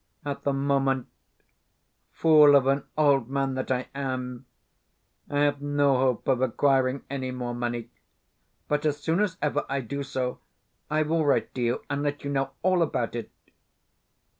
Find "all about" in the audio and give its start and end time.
12.63-13.15